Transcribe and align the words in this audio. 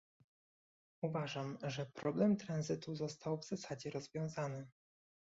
Uważam, 1.03 1.57
że 1.63 1.85
problem 1.93 2.37
tranzytu 2.37 2.95
został 2.95 3.37
w 3.37 3.45
zasadzie 3.45 3.89
rozwiązany 3.89 4.67